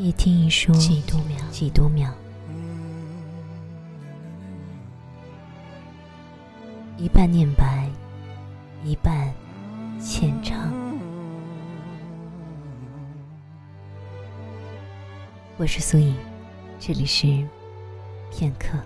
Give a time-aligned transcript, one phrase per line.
[0.00, 2.08] 一听一说，几多秒，几多秒，
[6.96, 7.90] 一半念白，
[8.84, 9.34] 一半
[10.00, 10.72] 浅唱。
[15.56, 16.14] 我是苏颖，
[16.78, 17.26] 这里是
[18.30, 18.78] 片刻。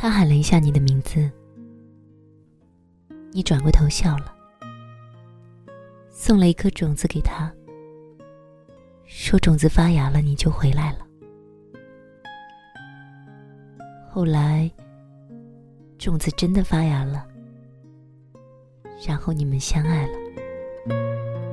[0.00, 1.30] 他喊了一下你的名字，
[3.32, 4.34] 你转过头笑了，
[6.08, 7.52] 送了一颗种子给他，
[9.04, 11.06] 说种子发芽了，你就回来了。
[14.08, 14.70] 后来，
[15.98, 17.26] 种子真的发芽了，
[19.06, 21.49] 然后你们相爱了。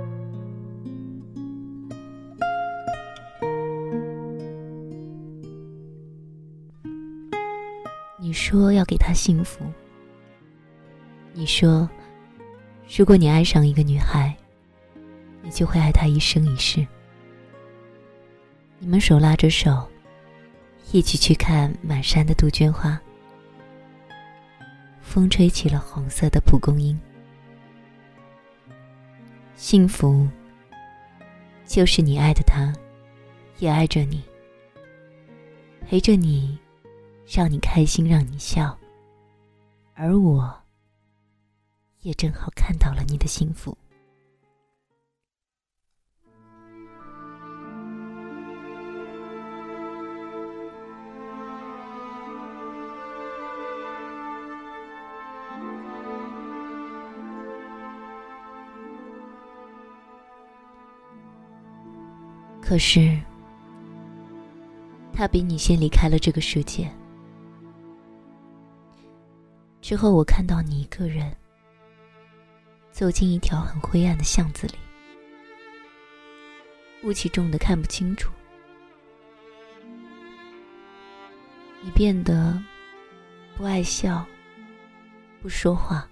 [8.27, 9.63] 你说要给她幸福。
[11.31, 11.89] 你说，
[12.97, 14.35] 如果你爱上一个女孩，
[15.41, 16.85] 你就会爱她一生一世。
[18.79, 19.87] 你们手拉着手，
[20.91, 22.99] 一起去看满山的杜鹃花。
[24.99, 26.99] 风吹起了红色的蒲公英。
[29.55, 30.27] 幸福，
[31.65, 32.73] 就是你爱的他，
[33.59, 34.21] 也爱着你，
[35.87, 36.59] 陪着你。
[37.29, 38.75] 让你开心，让你笑，
[39.93, 40.63] 而我
[42.01, 43.77] 也正好看到了你的幸福。
[62.61, 63.17] 可是，
[65.13, 66.91] 他比你先离开了这个世界。
[69.87, 71.33] 之后，我看到你一个人
[72.91, 74.73] 走进一条很灰暗的巷子里，
[77.03, 78.29] 雾气重的看不清楚。
[81.81, 82.61] 你变得
[83.55, 84.25] 不爱笑，
[85.41, 86.05] 不说话，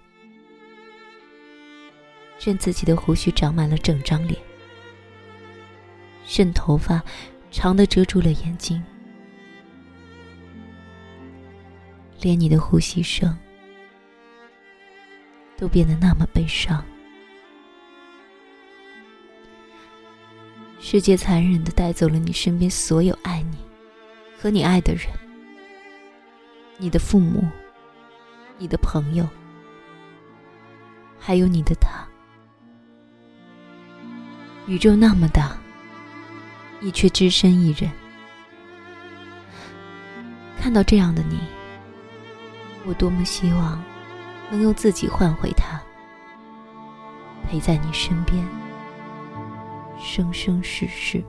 [2.42, 4.40] 任自己的胡须长满了整张脸，
[6.34, 7.04] 任头发
[7.50, 8.82] 长的遮住了眼睛，
[12.22, 13.38] 连你的呼吸声。
[15.56, 16.84] 都变得那么悲伤。
[20.78, 23.56] 世界残忍的带走了你身边所有爱你
[24.38, 25.06] 和你爱的人，
[26.76, 27.44] 你的父母，
[28.58, 29.26] 你的朋友，
[31.18, 32.06] 还有你的他。
[34.66, 35.56] 宇宙那么大，
[36.80, 37.90] 你却只身一人。
[40.60, 41.38] 看到这样的你，
[42.84, 43.82] 我多么希望。
[44.50, 45.80] 能用自己换回他，
[47.48, 48.46] 陪在你身边，
[49.98, 51.22] 生生世世。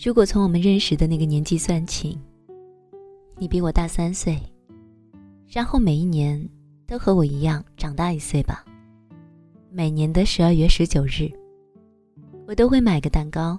[0.00, 2.16] 如果从我们认识的那个年纪算起，
[3.36, 4.38] 你比我大三岁，
[5.48, 6.48] 然后每一年
[6.86, 8.64] 都和我一样长大一岁吧。
[9.72, 11.28] 每年的十二月十九日，
[12.46, 13.58] 我都会买个蛋糕，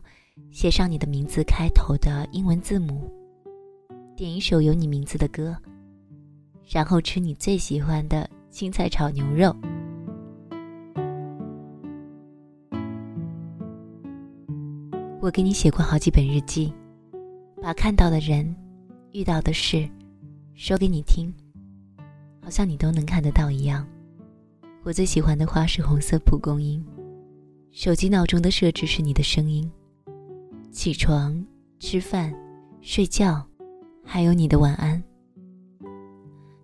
[0.50, 3.12] 写上你的名字开头的英文字母，
[4.16, 5.54] 点一首有你名字的歌，
[6.66, 9.54] 然后吃你最喜欢的青菜炒牛肉。
[15.22, 16.74] 我给你写过好几本日记，
[17.62, 18.56] 把看到的人、
[19.12, 19.86] 遇到的事
[20.54, 21.34] 说给你听，
[22.42, 23.86] 好像你都能看得到一样。
[24.82, 26.82] 我最喜欢的花是红色蒲公英，
[27.70, 29.70] 手机闹钟的设置是你的声音，
[30.72, 31.46] 起床、
[31.80, 32.34] 吃饭、
[32.80, 33.46] 睡觉，
[34.06, 35.04] 还有你的晚安。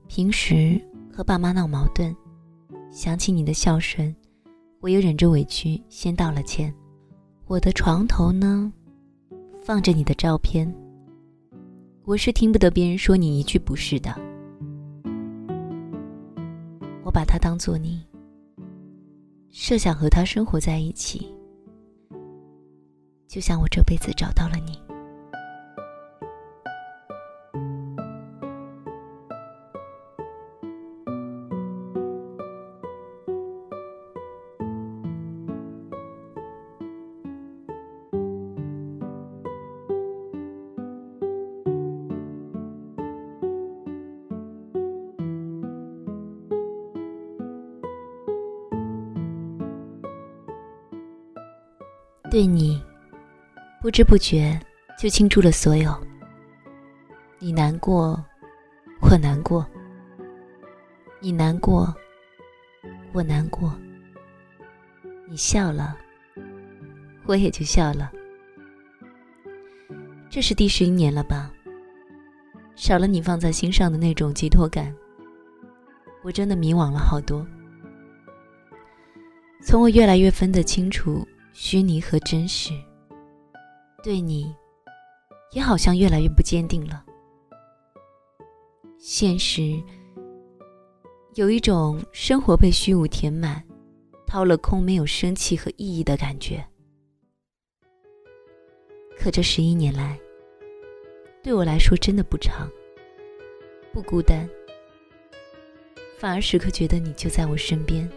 [0.08, 0.82] 平时
[1.12, 2.16] 和爸妈闹矛盾，
[2.90, 4.16] 想起你的孝顺，
[4.80, 6.74] 我又忍着委屈先道了歉。
[7.48, 8.74] 我的床头呢，
[9.62, 10.68] 放着你的照片，
[12.04, 14.16] 我是听不得别人说你一句不是的。
[17.04, 18.04] 我把它当做你，
[19.52, 21.32] 设想和他生活在一起，
[23.28, 24.85] 就像我这辈子找到了你。
[52.36, 52.84] 对你，
[53.82, 54.60] 不知不觉
[55.00, 55.96] 就倾注了所有。
[57.40, 58.22] 你难过，
[59.00, 59.66] 我难过；
[61.22, 61.96] 你难过，
[63.14, 63.70] 我难过；
[65.30, 65.96] 你笑了，
[67.26, 68.12] 我也就笑了。
[70.30, 71.50] 这是第十一年了吧？
[72.76, 74.94] 少了你放在心上的那种寄托感，
[76.22, 77.48] 我真的迷惘了好多。
[79.62, 81.26] 从我越来越分得清楚。
[81.58, 82.74] 虚拟和真实，
[84.04, 84.54] 对你，
[85.54, 87.06] 也好像越来越不坚定了。
[89.00, 89.82] 现实，
[91.36, 93.64] 有一种生活被虚无填满、
[94.28, 96.62] 掏了空、没有生气和意义的感觉。
[99.18, 100.20] 可这十一年来，
[101.42, 102.70] 对我来说真的不长，
[103.94, 104.46] 不孤单，
[106.20, 108.12] 反而时刻觉得你就在我身边，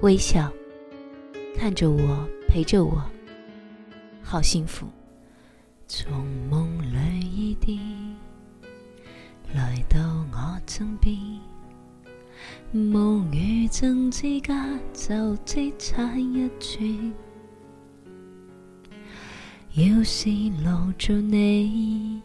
[0.00, 0.50] 微笑，
[1.54, 2.26] 看着我。
[2.54, 3.02] 陪着我，
[4.22, 4.86] 好幸福。
[5.88, 7.80] 从梦里一啲
[9.52, 9.98] 来到
[10.30, 11.18] 我身边，
[12.70, 17.12] 梦与真之间就只差一寸。
[19.72, 22.22] 要是留住你，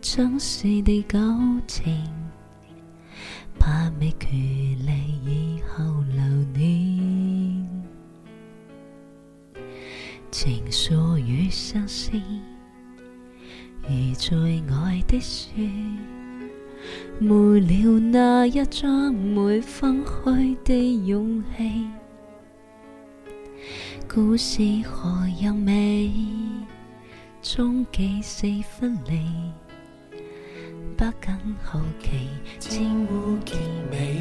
[0.00, 1.20] 真实的旧
[1.68, 2.04] 情，
[3.60, 4.26] 怕未距
[4.74, 4.90] 离
[5.24, 7.64] 以后留念。
[10.38, 12.10] 情愫与相思，
[13.88, 15.48] 如最爱的书，
[17.18, 21.88] 没了那一张没分开的勇气。
[24.06, 26.12] 故事何有美？
[27.40, 28.46] 终几四
[28.78, 29.18] 分离，
[30.98, 32.28] 不敢好奇，
[32.60, 33.54] 千古结
[33.90, 34.20] 尾，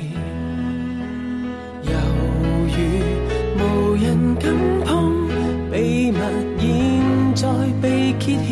[1.83, 1.91] 犹
[2.71, 2.77] 如
[3.59, 5.24] 无人敢碰。
[5.85, 6.17] 秘密
[6.57, 6.65] 现
[7.35, 7.47] 在
[7.79, 8.43] 被揭晓，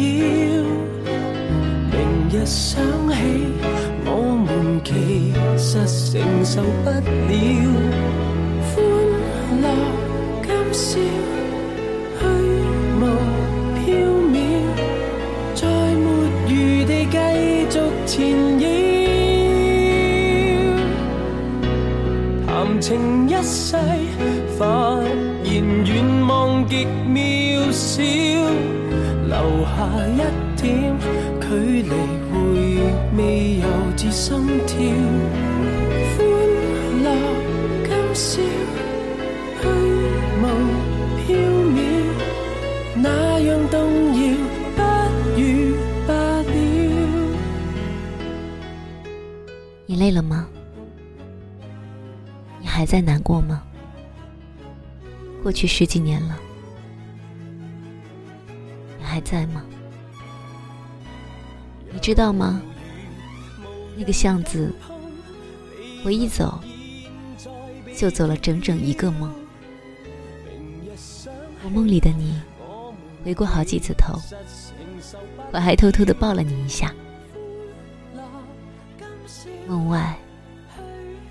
[1.90, 1.98] 明
[2.30, 3.16] 日想起，
[4.06, 4.10] 我
[4.46, 4.48] 们
[4.84, 4.94] 其
[5.58, 5.68] 实
[6.12, 7.32] 承受不了。
[8.70, 8.74] 欢
[9.64, 9.66] 乐
[10.44, 10.86] 今宵，
[12.20, 12.22] 虚
[13.00, 13.02] 无
[13.80, 13.82] 缥
[14.32, 14.38] 缈，
[15.56, 15.62] 再
[16.04, 16.06] 没
[16.48, 16.54] 余
[16.86, 17.18] 地继
[17.72, 17.74] 续
[18.06, 18.14] 缠
[18.60, 18.64] 绕，
[22.46, 22.48] 谈
[22.80, 22.88] 情
[23.28, 23.76] 一世，
[25.54, 26.88] 现愿望极。
[27.72, 29.34] 少留
[29.66, 29.76] 下
[30.08, 30.18] 一
[30.60, 30.64] 点
[31.42, 31.46] 距
[31.84, 31.90] 离，
[32.30, 32.34] 回
[33.16, 33.20] 味
[33.60, 33.66] 犹
[33.96, 34.26] 自心
[34.66, 34.74] 跳。
[36.14, 36.18] 欢
[37.04, 37.06] 乐
[37.86, 38.42] 今宵，
[39.62, 39.64] 虚
[40.40, 40.44] 无
[41.26, 41.30] 缥
[41.76, 41.78] 缈，
[42.96, 43.06] 那
[43.42, 43.74] 样动
[44.14, 44.22] 摇，
[44.76, 44.80] 不
[45.36, 45.42] 如
[46.08, 46.54] 罢了。
[49.86, 50.48] 你累了吗？
[52.60, 53.64] 你还在难过吗？
[55.44, 56.40] 过去十几年了。
[58.98, 59.62] 你还在吗？
[61.92, 62.62] 你知道吗？
[63.98, 64.74] 那个巷子，
[66.06, 66.60] 我一走
[67.96, 69.32] 就走了整整一个梦。
[71.64, 72.42] 我梦里的你，
[73.24, 74.20] 回过好几次头，
[75.52, 76.92] 我还偷偷的抱了你一下。
[79.68, 80.18] 梦外，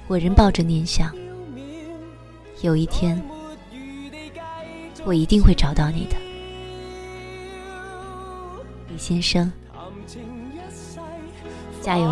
[0.06, 1.14] 我仍抱着念想，
[2.60, 3.20] 有一天，
[5.04, 6.16] 我一定会找到你的。
[8.88, 9.50] 李先生，
[11.80, 12.04] 加油！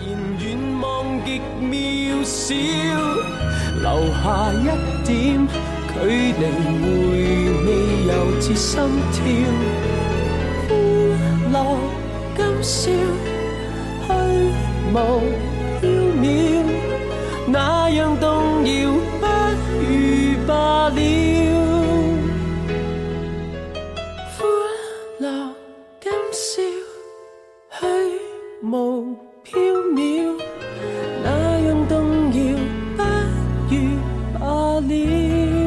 [0.00, 0.08] 言
[0.40, 2.54] 远望极渺小
[3.80, 4.66] 留下一
[5.06, 5.46] 点
[5.88, 6.42] 距离，
[6.76, 6.84] 回
[7.64, 7.68] 味
[8.06, 8.74] 犹似心
[9.12, 9.18] 跳。
[10.68, 10.72] 欢
[11.52, 11.54] 乐
[12.36, 12.90] 今宵，
[14.06, 14.08] 虚
[14.92, 14.96] 无，
[34.40, 35.65] 阿里。